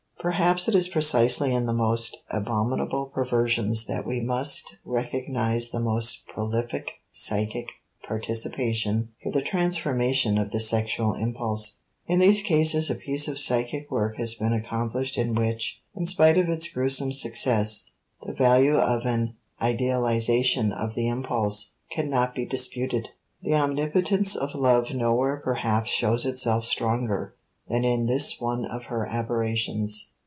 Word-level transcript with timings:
* 0.21 0.21
Perhaps 0.31 0.67
it 0.67 0.75
is 0.75 0.87
precisely 0.87 1.51
in 1.51 1.65
the 1.65 1.73
most 1.73 2.21
abominable 2.29 3.07
perversions 3.07 3.87
that 3.87 4.05
we 4.05 4.19
must 4.19 4.77
recognize 4.85 5.71
the 5.71 5.79
most 5.79 6.27
prolific 6.27 7.01
psychic 7.11 7.69
participation 8.07 9.09
for 9.23 9.31
the 9.31 9.41
transformation 9.41 10.37
of 10.37 10.51
the 10.51 10.59
sexual 10.59 11.15
impulse. 11.15 11.77
In 12.05 12.19
these 12.19 12.43
cases 12.43 12.87
a 12.87 12.93
piece 12.93 13.27
of 13.27 13.39
psychic 13.39 13.89
work 13.89 14.17
has 14.17 14.35
been 14.35 14.53
accomplished 14.53 15.17
in 15.17 15.33
which, 15.33 15.81
in 15.95 16.05
spite 16.05 16.37
of 16.37 16.49
its 16.49 16.71
gruesome 16.71 17.11
success, 17.11 17.89
the 18.21 18.31
value 18.33 18.77
of 18.77 19.07
an 19.07 19.33
idealization 19.59 20.71
of 20.71 20.93
the 20.93 21.07
impulse 21.07 21.71
can 21.89 22.11
not 22.11 22.35
be 22.35 22.45
disputed. 22.45 23.09
The 23.41 23.55
omnipotence 23.55 24.35
of 24.35 24.53
love 24.53 24.93
nowhere 24.93 25.37
perhaps 25.43 25.89
shows 25.89 26.27
itself 26.27 26.65
stronger 26.65 27.33
than 27.67 27.83
in 27.85 28.05
this 28.05 28.39
one 28.41 28.65
of 28.65 28.83
her 28.85 29.07
aberrations. 29.07 30.09